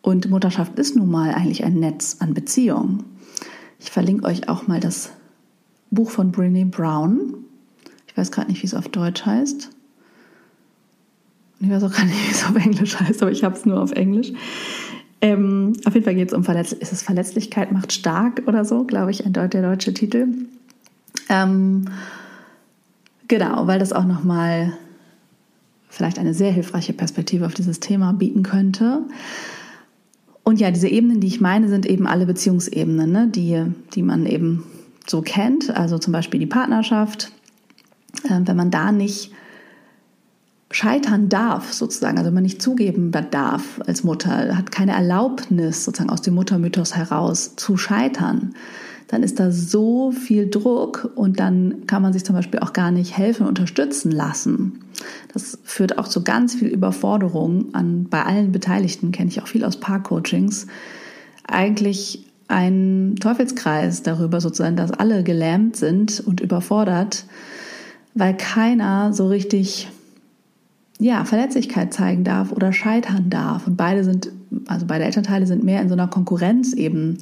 Und 0.00 0.30
Mutterschaft 0.30 0.78
ist 0.78 0.96
nun 0.96 1.10
mal 1.10 1.34
eigentlich 1.34 1.64
ein 1.64 1.74
Netz 1.74 2.16
an 2.20 2.32
Beziehungen. 2.32 3.04
Ich 3.78 3.90
verlinke 3.90 4.24
euch 4.24 4.48
auch 4.48 4.66
mal 4.66 4.80
das 4.80 5.10
Buch 5.90 6.10
von 6.10 6.32
Brene 6.32 6.66
Brown. 6.66 7.34
Ich 8.06 8.16
weiß 8.16 8.30
gerade 8.30 8.48
nicht, 8.48 8.62
wie 8.62 8.66
es 8.66 8.74
auf 8.74 8.88
Deutsch 8.88 9.26
heißt. 9.26 9.70
Ich 11.60 11.70
weiß 11.70 11.82
auch 11.84 11.92
gar 11.92 12.04
nicht, 12.04 12.28
wie 12.28 12.32
es 12.32 12.44
auf 12.44 12.56
Englisch 12.56 12.98
heißt, 13.00 13.22
aber 13.22 13.32
ich 13.32 13.44
habe 13.44 13.56
es 13.56 13.64
nur 13.64 13.80
auf 13.80 13.92
Englisch. 13.92 14.32
Ähm, 15.20 15.72
auf 15.86 15.94
jeden 15.94 16.04
Fall 16.04 16.14
geht 16.14 16.28
es 16.28 16.34
um 16.34 16.44
Verletz 16.44 16.72
ist 16.72 16.92
es 16.92 17.02
Verletzlichkeit 17.02 17.72
macht 17.72 17.92
stark 17.92 18.42
oder 18.46 18.64
so, 18.64 18.84
glaube 18.84 19.10
ich, 19.10 19.24
ein 19.24 19.32
der 19.32 19.48
deutsche 19.48 19.94
Titel. 19.94 20.28
Ähm, 21.30 21.86
genau, 23.28 23.66
weil 23.66 23.78
das 23.78 23.92
auch 23.92 24.04
nochmal 24.04 24.72
vielleicht 25.88 26.18
eine 26.18 26.34
sehr 26.34 26.52
hilfreiche 26.52 26.92
Perspektive 26.92 27.46
auf 27.46 27.54
dieses 27.54 27.80
Thema 27.80 28.12
bieten 28.12 28.42
könnte. 28.42 29.02
Und 30.42 30.60
ja, 30.60 30.70
diese 30.70 30.88
Ebenen, 30.88 31.20
die 31.20 31.26
ich 31.28 31.40
meine, 31.40 31.68
sind 31.68 31.86
eben 31.86 32.06
alle 32.06 32.26
Beziehungsebenen, 32.26 33.10
ne? 33.10 33.28
die, 33.28 33.64
die 33.94 34.02
man 34.02 34.26
eben 34.26 34.64
so 35.06 35.22
kennt. 35.22 35.74
Also 35.74 35.98
zum 35.98 36.12
Beispiel 36.12 36.40
die 36.40 36.46
Partnerschaft. 36.46 37.32
Äh, 38.24 38.40
wenn 38.44 38.56
man 38.56 38.70
da 38.70 38.92
nicht 38.92 39.32
scheitern 40.70 41.28
darf, 41.28 41.72
sozusagen, 41.72 42.18
also 42.18 42.30
man 42.30 42.42
nicht 42.42 42.60
zugeben 42.60 43.12
darf 43.30 43.80
als 43.86 44.02
Mutter, 44.02 44.56
hat 44.56 44.72
keine 44.72 44.92
Erlaubnis 44.92 45.84
sozusagen 45.84 46.10
aus 46.10 46.20
dem 46.20 46.34
Muttermythos 46.34 46.96
heraus 46.96 47.54
zu 47.56 47.76
scheitern, 47.76 48.54
dann 49.08 49.22
ist 49.22 49.38
da 49.38 49.50
so 49.50 50.12
viel 50.12 50.48
Druck 50.48 51.10
und 51.14 51.38
dann 51.38 51.86
kann 51.86 52.02
man 52.02 52.12
sich 52.12 52.24
zum 52.24 52.34
Beispiel 52.34 52.60
auch 52.60 52.72
gar 52.72 52.90
nicht 52.90 53.16
helfen, 53.16 53.46
unterstützen 53.46 54.10
lassen. 54.10 54.80
Das 55.32 55.58
führt 55.64 55.98
auch 55.98 56.08
zu 56.08 56.24
ganz 56.24 56.54
viel 56.54 56.68
Überforderung 56.68 57.74
an, 57.74 58.06
bei 58.08 58.22
allen 58.24 58.52
Beteiligten, 58.52 59.12
kenne 59.12 59.28
ich 59.30 59.42
auch 59.42 59.48
viel 59.48 59.64
aus 59.64 59.78
Paarcoachings. 59.78 60.66
Eigentlich 61.46 62.26
ein 62.48 63.16
Teufelskreis 63.20 64.02
darüber 64.02 64.40
sozusagen, 64.40 64.76
dass 64.76 64.90
alle 64.90 65.22
gelähmt 65.22 65.76
sind 65.76 66.20
und 66.20 66.40
überfordert, 66.40 67.24
weil 68.14 68.36
keiner 68.36 69.12
so 69.12 69.28
richtig 69.28 69.88
ja, 70.98 71.24
Verletzlichkeit 71.24 71.92
zeigen 71.92 72.24
darf 72.24 72.52
oder 72.52 72.72
scheitern 72.72 73.28
darf. 73.28 73.66
Und 73.66 73.76
beide 73.76 74.04
sind, 74.04 74.30
also 74.66 74.86
beide 74.86 75.04
Elternteile 75.04 75.46
sind 75.46 75.64
mehr 75.64 75.82
in 75.82 75.88
so 75.88 75.94
einer 75.94 76.08
Konkurrenz 76.08 76.72
eben 76.72 77.18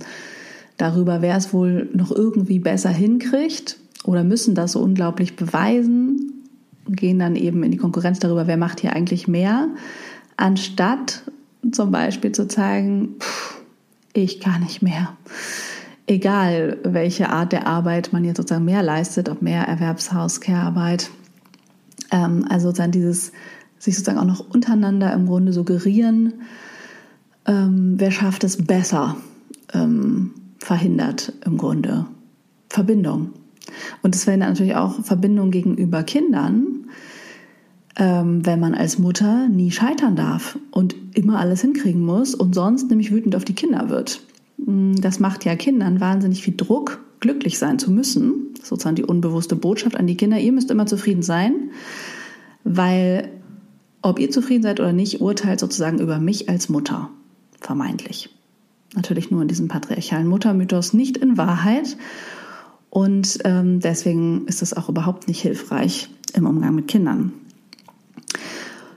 darüber, 0.82 1.22
wer 1.22 1.36
es 1.36 1.52
wohl 1.52 1.88
noch 1.94 2.10
irgendwie 2.10 2.58
besser 2.58 2.90
hinkriegt 2.90 3.78
oder 4.04 4.24
müssen 4.24 4.54
das 4.54 4.72
so 4.72 4.80
unglaublich 4.80 5.36
beweisen, 5.36 6.44
gehen 6.88 7.18
dann 7.18 7.36
eben 7.36 7.62
in 7.62 7.70
die 7.70 7.76
Konkurrenz 7.76 8.18
darüber, 8.18 8.46
wer 8.46 8.56
macht 8.56 8.80
hier 8.80 8.94
eigentlich 8.94 9.28
mehr, 9.28 9.68
anstatt 10.36 11.22
zum 11.70 11.92
Beispiel 11.92 12.32
zu 12.32 12.48
zeigen, 12.48 13.16
ich 14.12 14.40
kann 14.40 14.62
nicht 14.62 14.82
mehr. 14.82 15.16
Egal, 16.06 16.78
welche 16.82 17.30
Art 17.30 17.52
der 17.52 17.66
Arbeit 17.68 18.12
man 18.12 18.24
jetzt 18.24 18.38
sozusagen 18.38 18.64
mehr 18.64 18.82
leistet, 18.82 19.28
ob 19.28 19.40
mehr 19.40 19.62
Erwerbshaus, 19.62 20.40
Care-Arbeit. 20.40 21.10
Ähm, 22.10 22.44
also 22.48 22.68
sozusagen 22.68 22.92
dieses 22.92 23.32
sich 23.78 23.96
sozusagen 23.96 24.18
auch 24.18 24.24
noch 24.24 24.50
untereinander 24.52 25.12
im 25.12 25.26
Grunde 25.26 25.52
suggerieren, 25.52 26.34
ähm, 27.46 27.94
wer 27.96 28.10
schafft 28.10 28.44
es 28.44 28.56
besser, 28.56 29.16
ähm, 29.72 30.30
verhindert 30.62 31.33
im 31.45 31.59
Grunde 31.59 32.07
Verbindung. 32.69 33.31
Und 34.02 34.14
es 34.14 34.25
verhindert 34.25 34.50
natürlich 34.50 34.76
auch 34.76 35.02
Verbindung 35.04 35.50
gegenüber 35.50 36.02
Kindern, 36.02 36.87
ähm, 37.97 38.45
wenn 38.47 38.61
man 38.61 38.75
als 38.75 38.99
Mutter 38.99 39.49
nie 39.49 39.71
scheitern 39.71 40.16
darf 40.16 40.59
und 40.71 40.95
immer 41.14 41.38
alles 41.38 41.61
hinkriegen 41.61 42.02
muss 42.02 42.35
und 42.35 42.54
sonst 42.54 42.88
nämlich 42.88 43.12
wütend 43.12 43.37
auf 43.37 43.45
die 43.45 43.54
Kinder 43.54 43.90
wird. 43.90 44.23
Mm, 44.57 44.95
das 44.97 45.21
macht 45.21 45.45
ja 45.45 45.57
Kindern 45.57 46.00
wahnsinnig 46.00 46.42
viel 46.42 46.57
Druck, 46.57 47.00
glücklich 47.21 47.59
sein 47.59 47.78
zu 47.78 47.90
müssen. 47.90 48.54
Sozusagen 48.62 48.97
die 48.97 49.04
unbewusste 49.04 49.57
Botschaft 49.57 49.97
an 49.97 50.07
die 50.07 50.16
Kinder, 50.16 50.38
ihr 50.38 50.52
müsst 50.52 50.71
immer 50.71 50.87
zufrieden 50.87 51.23
sein, 51.23 51.71
weil 52.64 53.28
ob 54.00 54.19
ihr 54.19 54.31
zufrieden 54.31 54.62
seid 54.62 54.81
oder 54.81 54.92
nicht, 54.92 55.21
urteilt 55.21 55.61
sozusagen 55.61 56.00
über 56.00 56.19
mich 56.19 56.49
als 56.49 56.69
Mutter, 56.69 57.11
vermeintlich. 57.61 58.31
Natürlich 58.94 59.30
nur 59.30 59.42
in 59.42 59.49
diesem 59.49 59.68
patriarchalen 59.68 60.26
Muttermythos, 60.26 60.92
nicht 60.92 61.16
in 61.16 61.38
Wahrheit. 61.38 61.96
Und 62.90 63.38
ähm, 63.44 63.80
deswegen 63.80 64.46
ist 64.46 64.62
es 64.62 64.76
auch 64.76 64.88
überhaupt 64.88 65.28
nicht 65.28 65.40
hilfreich 65.40 66.11
im 66.34 66.46
Umgang 66.46 66.75
mit 66.75 66.88
Kindern. 66.88 67.32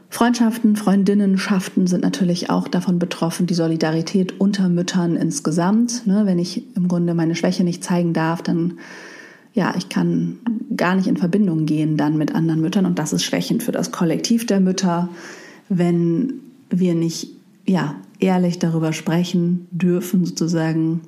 Freundschaften, 0.10 0.75
Freundinnenschaften 0.75 1.88
sind 1.88 2.04
natürlich 2.04 2.50
auch 2.50 2.70
davon 2.70 3.00
betroffen, 3.00 3.48
die 3.48 3.54
Solidarität 3.54 4.40
unter 4.40 4.70
Müttern 4.70 5.16
insgesamt. 5.18 6.08
Ne, 6.08 6.25
wenn 6.25 6.40
ich 6.40 6.64
im 6.75 6.88
Grunde 6.88 7.14
meine 7.14 7.36
Schwäche 7.36 7.64
nicht 7.64 7.84
zeigen 7.84 8.14
darf, 8.14 8.42
dann 8.42 8.75
ja, 9.54 9.74
ich 9.78 9.88
kann 9.88 10.40
gar 10.75 10.96
nicht 10.96 11.08
in 11.08 11.16
Verbindung 11.16 11.66
gehen 11.66 11.96
dann 11.96 12.18
mit 12.18 12.36
anderen 12.36 12.60
Müttern 12.60 12.86
und 12.86 13.00
das 13.00 13.14
ist 13.14 13.24
schwächend 13.24 13.64
für 13.64 13.72
das 13.72 13.92
Kollektiv 13.92 14.46
der 14.46 14.60
Mütter, 14.60 15.10
wenn 15.70 16.42
wir 16.70 16.94
nicht 16.94 17.30
ja, 17.66 17.96
ehrlich 18.20 18.60
darüber 18.60 18.94
sprechen 18.94 19.68
dürfen, 19.72 20.26
sozusagen, 20.26 21.02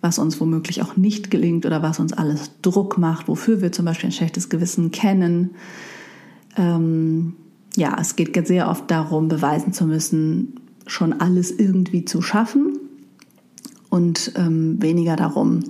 was 0.00 0.18
uns 0.18 0.40
womöglich 0.40 0.82
auch 0.82 0.96
nicht 0.96 1.30
gelingt 1.30 1.66
oder 1.66 1.82
was 1.82 1.98
uns 1.98 2.12
alles 2.12 2.50
Druck 2.62 2.98
macht, 2.98 3.28
wofür 3.28 3.60
wir 3.60 3.72
zum 3.72 3.84
Beispiel 3.84 4.10
ein 4.10 4.12
schlechtes 4.12 4.48
Gewissen 4.48 4.90
kennen. 4.90 5.50
Ähm, 6.56 7.34
ja, 7.76 7.96
es 8.00 8.16
geht 8.16 8.46
sehr 8.46 8.68
oft 8.68 8.90
darum, 8.90 9.28
beweisen 9.28 9.72
zu 9.72 9.86
müssen, 9.86 10.60
schon 10.86 11.12
alles 11.14 11.50
irgendwie 11.50 12.04
zu 12.04 12.22
schaffen 12.22 12.78
und 13.90 14.32
ähm, 14.36 14.80
weniger 14.80 15.16
darum, 15.16 15.64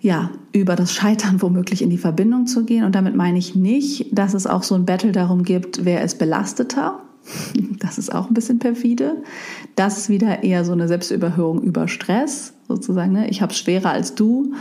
ja, 0.00 0.30
über 0.52 0.76
das 0.76 0.92
Scheitern 0.92 1.42
womöglich 1.42 1.82
in 1.82 1.90
die 1.90 1.98
Verbindung 1.98 2.46
zu 2.46 2.64
gehen. 2.64 2.84
Und 2.84 2.94
damit 2.94 3.16
meine 3.16 3.38
ich 3.38 3.54
nicht, 3.54 4.16
dass 4.16 4.34
es 4.34 4.46
auch 4.46 4.62
so 4.62 4.74
ein 4.74 4.86
Battle 4.86 5.12
darum 5.12 5.42
gibt, 5.42 5.84
wer 5.84 6.02
ist 6.02 6.18
belasteter. 6.18 7.02
Das 7.78 7.98
ist 7.98 8.12
auch 8.12 8.28
ein 8.28 8.34
bisschen 8.34 8.58
perfide. 8.58 9.22
Das 9.76 9.98
ist 9.98 10.08
wieder 10.08 10.42
eher 10.42 10.64
so 10.64 10.72
eine 10.72 10.88
Selbstüberhöhung 10.88 11.62
über 11.62 11.88
Stress, 11.88 12.52
sozusagen. 12.66 13.12
Ne? 13.12 13.28
Ich 13.28 13.42
habe 13.42 13.52
es 13.52 13.58
schwerer 13.58 13.90
als 13.90 14.14
du. 14.14 14.54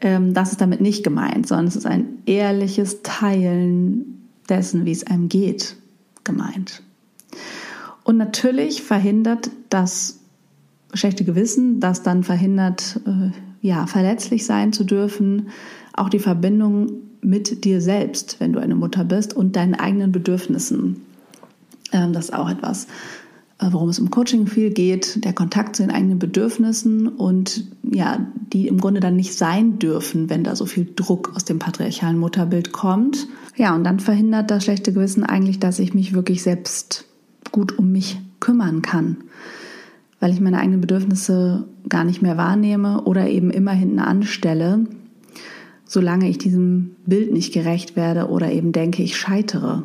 Ähm, 0.00 0.34
das 0.34 0.52
ist 0.52 0.60
damit 0.60 0.80
nicht 0.80 1.04
gemeint, 1.04 1.46
sondern 1.46 1.66
es 1.66 1.76
ist 1.76 1.86
ein 1.86 2.18
ehrliches 2.26 3.02
Teilen 3.02 4.28
dessen, 4.48 4.84
wie 4.84 4.92
es 4.92 5.06
einem 5.06 5.28
geht, 5.28 5.76
gemeint. 6.24 6.82
Und 8.04 8.16
natürlich 8.16 8.82
verhindert 8.82 9.50
das 9.68 10.18
schlechte 10.92 11.24
Gewissen, 11.24 11.80
das 11.80 12.02
dann 12.02 12.24
verhindert, 12.24 13.00
äh, 13.06 13.30
ja, 13.62 13.86
verletzlich 13.86 14.44
sein 14.44 14.72
zu 14.72 14.84
dürfen, 14.84 15.48
auch 15.92 16.08
die 16.08 16.18
Verbindung 16.18 16.92
mit 17.20 17.64
dir 17.64 17.80
selbst, 17.80 18.40
wenn 18.40 18.52
du 18.52 18.60
eine 18.60 18.74
Mutter 18.74 19.04
bist 19.04 19.36
und 19.36 19.54
deinen 19.56 19.74
eigenen 19.74 20.12
Bedürfnissen. 20.12 21.02
Ähm, 21.92 22.12
das 22.12 22.26
ist 22.26 22.34
auch 22.34 22.48
etwas, 22.48 22.86
äh, 23.60 23.66
worum 23.70 23.88
es 23.88 23.98
im 23.98 24.10
Coaching 24.10 24.46
viel 24.46 24.70
geht, 24.70 25.24
der 25.24 25.32
Kontakt 25.32 25.76
zu 25.76 25.82
den 25.82 25.90
eigenen 25.90 26.18
Bedürfnissen 26.18 27.08
und 27.08 27.64
ja, 27.82 28.26
die 28.52 28.68
im 28.68 28.78
Grunde 28.78 29.00
dann 29.00 29.16
nicht 29.16 29.36
sein 29.36 29.78
dürfen, 29.78 30.30
wenn 30.30 30.44
da 30.44 30.56
so 30.56 30.66
viel 30.66 30.88
Druck 30.96 31.32
aus 31.34 31.44
dem 31.44 31.58
patriarchalen 31.58 32.18
Mutterbild 32.18 32.72
kommt. 32.72 33.26
Ja, 33.56 33.74
und 33.74 33.84
dann 33.84 34.00
verhindert 34.00 34.50
das 34.50 34.64
schlechte 34.64 34.92
Gewissen 34.92 35.24
eigentlich, 35.24 35.58
dass 35.58 35.78
ich 35.78 35.94
mich 35.94 36.14
wirklich 36.14 36.42
selbst 36.42 37.04
gut 37.52 37.78
um 37.78 37.92
mich 37.92 38.18
kümmern 38.38 38.80
kann, 38.80 39.18
weil 40.18 40.32
ich 40.32 40.40
meine 40.40 40.58
eigenen 40.58 40.80
Bedürfnisse 40.80 41.68
gar 41.88 42.04
nicht 42.04 42.22
mehr 42.22 42.36
wahrnehme 42.36 43.02
oder 43.02 43.28
eben 43.28 43.50
immer 43.50 43.72
hinten 43.72 43.98
anstelle, 43.98 44.86
solange 45.84 46.28
ich 46.28 46.38
diesem 46.38 46.92
Bild 47.04 47.32
nicht 47.32 47.52
gerecht 47.52 47.96
werde 47.96 48.28
oder 48.28 48.50
eben 48.50 48.72
denke, 48.72 49.02
ich 49.02 49.18
scheitere 49.18 49.82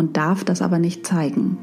und 0.00 0.16
darf 0.16 0.44
das 0.44 0.62
aber 0.62 0.78
nicht 0.78 1.06
zeigen. 1.06 1.58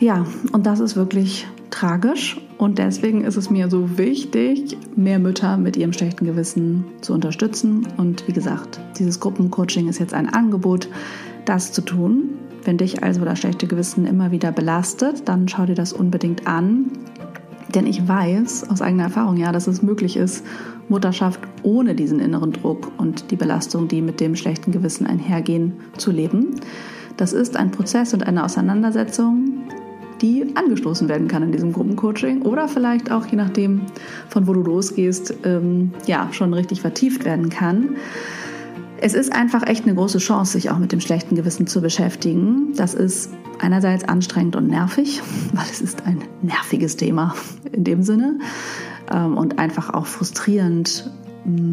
Ja, 0.00 0.24
und 0.52 0.64
das 0.64 0.80
ist 0.80 0.96
wirklich 0.96 1.46
tragisch 1.70 2.40
und 2.56 2.78
deswegen 2.78 3.24
ist 3.24 3.36
es 3.36 3.50
mir 3.50 3.68
so 3.68 3.98
wichtig, 3.98 4.78
mehr 4.96 5.18
Mütter 5.18 5.58
mit 5.58 5.76
ihrem 5.76 5.92
schlechten 5.92 6.24
Gewissen 6.24 6.84
zu 7.02 7.12
unterstützen. 7.12 7.86
Und 7.98 8.26
wie 8.26 8.32
gesagt, 8.32 8.80
dieses 8.98 9.20
Gruppencoaching 9.20 9.86
ist 9.86 9.98
jetzt 9.98 10.14
ein 10.14 10.32
Angebot, 10.32 10.88
das 11.44 11.70
zu 11.70 11.82
tun. 11.82 12.30
Wenn 12.64 12.78
dich 12.78 13.02
also 13.02 13.24
das 13.24 13.38
schlechte 13.38 13.66
Gewissen 13.66 14.06
immer 14.06 14.30
wieder 14.30 14.50
belastet, 14.50 15.28
dann 15.28 15.46
schau 15.46 15.66
dir 15.66 15.74
das 15.74 15.92
unbedingt 15.92 16.46
an. 16.46 16.86
Denn 17.74 17.86
ich 17.86 18.08
weiß 18.08 18.70
aus 18.70 18.80
eigener 18.80 19.04
Erfahrung 19.04 19.36
ja, 19.36 19.52
dass 19.52 19.66
es 19.66 19.82
möglich 19.82 20.16
ist, 20.16 20.42
Mutterschaft 20.88 21.40
ohne 21.62 21.94
diesen 21.94 22.18
inneren 22.18 22.52
Druck 22.52 22.90
und 22.96 23.30
die 23.30 23.36
Belastung, 23.36 23.88
die 23.88 24.00
mit 24.00 24.20
dem 24.20 24.36
schlechten 24.36 24.72
Gewissen 24.72 25.06
einhergehen, 25.06 25.74
zu 25.98 26.10
leben. 26.10 26.56
Das 27.18 27.32
ist 27.32 27.56
ein 27.56 27.72
Prozess 27.72 28.14
und 28.14 28.26
eine 28.26 28.44
Auseinandersetzung, 28.44 29.64
die 30.22 30.54
angestoßen 30.54 31.08
werden 31.08 31.26
kann 31.26 31.42
in 31.42 31.52
diesem 31.52 31.72
Gruppencoaching 31.72 32.42
oder 32.42 32.68
vielleicht 32.68 33.10
auch, 33.10 33.26
je 33.26 33.36
nachdem, 33.36 33.82
von 34.28 34.46
wo 34.46 34.52
du 34.52 34.62
losgehst, 34.62 35.34
ähm, 35.44 35.92
ja, 36.06 36.28
schon 36.32 36.54
richtig 36.54 36.80
vertieft 36.80 37.24
werden 37.24 37.50
kann. 37.50 37.96
Es 39.00 39.14
ist 39.14 39.32
einfach 39.32 39.66
echt 39.66 39.84
eine 39.84 39.96
große 39.96 40.18
Chance, 40.18 40.52
sich 40.52 40.70
auch 40.70 40.78
mit 40.78 40.92
dem 40.92 41.00
schlechten 41.00 41.34
Gewissen 41.34 41.66
zu 41.66 41.80
beschäftigen. 41.80 42.72
Das 42.76 42.94
ist 42.94 43.30
einerseits 43.60 44.04
anstrengend 44.04 44.54
und 44.54 44.68
nervig, 44.68 45.20
weil 45.52 45.66
es 45.70 45.80
ist 45.80 46.06
ein 46.06 46.20
nerviges 46.42 46.96
Thema 46.96 47.34
in 47.72 47.82
dem 47.82 48.02
Sinne 48.04 48.38
ähm, 49.12 49.36
und 49.36 49.58
einfach 49.58 49.92
auch 49.92 50.06
frustrierend, 50.06 51.10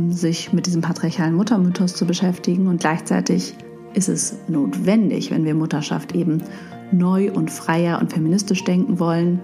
sich 0.09 0.53
mit 0.53 0.67
diesem 0.67 0.81
patriarchalen 0.81 1.35
Muttermythos 1.35 1.95
zu 1.95 2.05
beschäftigen 2.05 2.67
und 2.67 2.79
gleichzeitig 2.79 3.55
ist 3.95 4.09
es 4.09 4.35
notwendig, 4.47 5.31
wenn 5.31 5.45
wir 5.45 5.55
Mutterschaft 5.55 6.13
eben 6.13 6.43
neu 6.91 7.31
und 7.31 7.49
freier 7.49 7.99
und 7.99 8.13
feministisch 8.13 8.63
denken 8.63 8.99
wollen, 8.99 9.39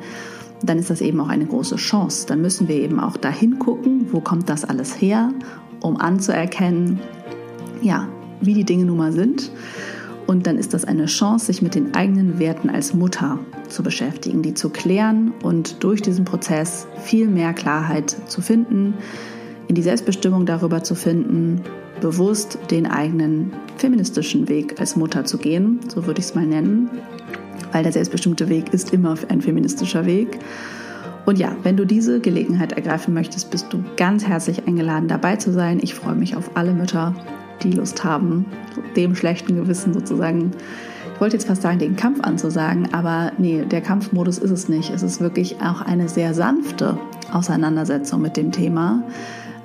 dann 0.63 0.77
ist 0.77 0.89
das 0.89 1.01
eben 1.01 1.20
auch 1.20 1.29
eine 1.29 1.46
große 1.46 1.77
Chance. 1.77 2.27
Dann 2.27 2.41
müssen 2.41 2.67
wir 2.67 2.75
eben 2.75 3.00
auch 3.00 3.17
dahin 3.17 3.60
gucken, 3.60 4.08
wo 4.12 4.20
kommt 4.20 4.50
das 4.50 4.63
alles 4.63 5.01
her, 5.01 5.31
um 5.81 5.98
anzuerkennen, 5.98 7.00
ja, 7.81 8.08
wie 8.41 8.53
die 8.53 8.63
Dinge 8.63 8.86
nun 8.86 8.98
mal 8.98 9.12
sind. 9.12 9.51
Und 10.27 10.48
dann 10.48 10.58
ist 10.58 10.74
das 10.74 10.86
eine 10.86 11.08
Chance, 11.08 11.48
sich 11.48 11.62
mit 11.62 11.75
den 11.75 11.96
eigenen 11.96 12.39
Werten 12.39 12.70
als 12.70 12.93
Mutter 12.93 13.39
zu 13.67 13.84
beschäftigen, 13.84 14.43
die 14.43 14.53
zu 14.53 14.70
klären 14.70 15.34
und 15.43 15.84
durch 15.84 16.01
diesen 16.01 16.25
Prozess 16.25 16.88
viel 17.03 17.27
mehr 17.27 17.53
Klarheit 17.53 18.15
zu 18.27 18.41
finden, 18.41 18.93
in 19.67 19.75
die 19.75 19.81
Selbstbestimmung 19.81 20.46
darüber 20.46 20.84
zu 20.84 20.96
finden, 20.96 21.62
bewusst 22.01 22.58
den 22.70 22.86
eigenen 22.86 23.53
feministischen 23.77 24.50
Weg 24.50 24.79
als 24.79 24.96
Mutter 24.96 25.24
zu 25.24 25.38
gehen, 25.38 25.79
so 25.88 26.05
würde 26.05 26.20
ich 26.20 26.25
es 26.25 26.36
mal 26.36 26.46
nennen, 26.46 26.89
weil 27.72 27.84
der 27.84 27.93
selbstbestimmte 27.93 28.50
Weg 28.50 28.74
ist 28.74 28.92
immer 28.92 29.16
ein 29.29 29.42
feministischer 29.42 30.05
Weg. 30.05 30.40
Und 31.25 31.37
ja, 31.37 31.55
wenn 31.64 31.77
du 31.77 31.85
diese 31.85 32.20
Gelegenheit 32.20 32.74
ergreifen 32.74 33.14
möchtest, 33.14 33.51
bist 33.51 33.72
du 33.72 33.83
ganz 33.96 34.25
herzlich 34.25 34.68
eingeladen, 34.68 35.07
dabei 35.07 35.35
zu 35.35 35.53
sein. 35.53 35.79
Ich 35.81 35.94
freue 35.94 36.16
mich 36.16 36.35
auf 36.35 36.51
alle 36.55 36.74
Mütter, 36.74 37.16
die 37.64 37.72
Lust 37.72 38.03
haben, 38.03 38.46
dem 38.96 39.16
schlechten 39.16 39.55
Gewissen 39.55 39.94
sozusagen, 39.94 40.51
ich 41.14 41.22
wollte 41.22 41.37
jetzt 41.37 41.48
fast 41.48 41.61
sagen, 41.61 41.77
den 41.77 41.96
Kampf 41.96 42.22
anzusagen, 42.22 42.92
aber 42.94 43.31
nee, 43.37 43.64
der 43.64 43.81
Kampfmodus 43.81 44.40
ist 44.40 44.50
es 44.50 44.68
nicht. 44.68 44.90
Es 44.90 45.03
ist 45.03 45.22
wirklich 45.22 45.61
auch 45.61 45.81
eine 45.81 46.09
sehr 46.09 46.33
sanfte 46.33 46.98
Auseinandersetzung 47.31 48.22
mit 48.22 48.37
dem 48.37 48.51
Thema. 48.51 49.03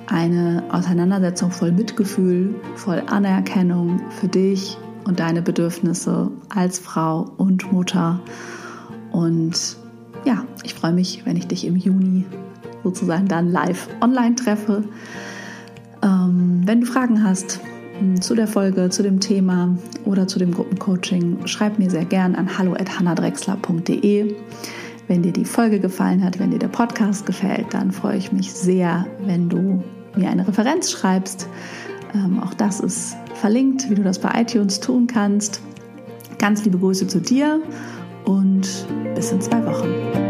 Eine 0.07 0.63
Auseinandersetzung 0.71 1.51
voll 1.51 1.71
Mitgefühl, 1.71 2.55
voll 2.75 3.03
Anerkennung 3.07 4.01
für 4.09 4.27
dich, 4.27 4.77
und 5.07 5.21
deine 5.21 5.41
Bedürfnisse 5.41 6.29
als 6.49 6.79
Frau 6.79 7.31
und 7.37 7.71
Mutter. 7.71 8.19
Und 9.11 9.77
ja, 10.25 10.43
ich 10.63 10.73
freue 10.73 10.91
mich, 10.91 11.25
wenn 11.25 11.37
ich 11.37 11.47
dich 11.47 11.65
im 11.65 11.77
Juni 11.77 12.25
sozusagen 12.83 13.27
dann 13.27 13.49
live 13.49 13.87
online 14.01 14.35
treffe. 14.35 14.83
Ähm, 16.03 16.61
wenn 16.65 16.81
du 16.81 16.87
Fragen 16.87 17.23
hast 17.23 17.61
hm, 17.99 18.21
zu 18.21 18.35
der 18.35 18.47
Folge, 18.47 18.89
zu 18.89 19.01
dem 19.01 19.21
Thema 19.21 19.77
oder 20.03 20.27
zu 20.27 20.39
dem 20.39 20.53
Gruppencoaching, 20.53 21.47
schreib 21.47 21.79
mir 21.79 21.89
sehr 21.89 22.05
gern 22.05 22.35
an 22.35 22.57
hallo@hannadrexler.de. 22.57 24.35
Wenn 25.07 25.23
dir 25.23 25.31
die 25.31 25.45
Folge 25.45 25.79
gefallen 25.79 26.21
hat, 26.21 26.37
wenn 26.37 26.51
dir 26.51 26.59
der 26.59 26.67
Podcast 26.67 27.25
gefällt, 27.25 27.67
dann 27.73 27.93
freue 27.93 28.17
ich 28.17 28.33
mich 28.33 28.51
sehr, 28.51 29.05
wenn 29.25 29.47
du 29.47 29.81
mir 30.17 30.29
eine 30.29 30.47
Referenz 30.47 30.91
schreibst. 30.91 31.47
Ähm, 32.13 32.41
auch 32.41 32.53
das 32.53 32.79
ist 32.79 33.15
verlinkt, 33.35 33.89
wie 33.89 33.95
du 33.95 34.03
das 34.03 34.19
bei 34.19 34.41
iTunes 34.41 34.79
tun 34.79 35.07
kannst. 35.07 35.61
Ganz 36.39 36.63
liebe 36.65 36.77
Grüße 36.77 37.07
zu 37.07 37.19
dir 37.19 37.61
und 38.25 38.67
bis 39.15 39.31
in 39.31 39.41
zwei 39.41 39.65
Wochen. 39.65 40.26